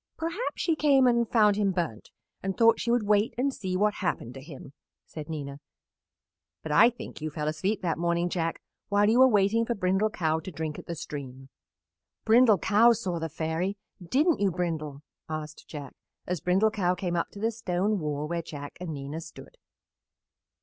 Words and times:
"Perhaps 0.17 0.59
she 0.63 0.75
came 0.75 1.05
and 1.05 1.29
found 1.29 1.57
him 1.57 1.69
burnt 1.71 2.09
and 2.41 2.57
thought 2.57 2.79
she 2.79 2.89
would 2.89 3.05
wait 3.05 3.35
and 3.37 3.53
see 3.53 3.77
what 3.77 3.93
happened 3.93 4.33
to 4.33 4.41
him," 4.41 4.73
said 5.05 5.29
Nina, 5.29 5.59
"but 6.63 6.71
I 6.71 6.89
think 6.89 7.21
you 7.21 7.29
fell 7.29 7.47
asleep 7.47 7.83
that 7.83 7.99
morning, 7.99 8.27
Jack, 8.27 8.63
while 8.89 9.07
you 9.07 9.19
were 9.19 9.27
waiting 9.27 9.63
for 9.63 9.75
Brindle 9.75 10.09
Cow 10.09 10.39
to 10.39 10.49
drink 10.51 10.79
at 10.79 10.87
the 10.87 10.95
stream." 10.95 11.49
"Brindle 12.25 12.57
Cow 12.57 12.93
saw 12.93 13.19
the 13.19 13.29
Fairy. 13.29 13.77
Didn't 14.03 14.39
you, 14.39 14.49
Brindle?" 14.49 15.03
asked 15.29 15.67
Jack, 15.67 15.93
as 16.25 16.41
Brindle 16.41 16.71
Cow 16.71 16.95
came 16.95 17.15
up 17.15 17.29
to 17.29 17.39
the 17.39 17.51
stone 17.51 17.99
wall 17.99 18.27
where 18.27 18.41
Jack 18.41 18.77
and 18.81 18.95
Nina 18.95 19.21
stood. 19.21 19.55